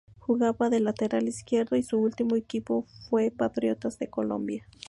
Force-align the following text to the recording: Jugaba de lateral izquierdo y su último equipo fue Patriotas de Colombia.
Jugaba 0.17 0.71
de 0.71 0.79
lateral 0.79 1.27
izquierdo 1.27 1.75
y 1.75 1.83
su 1.83 1.99
último 1.99 2.35
equipo 2.35 2.87
fue 3.07 3.29
Patriotas 3.29 3.99
de 3.99 4.09
Colombia. 4.09 4.67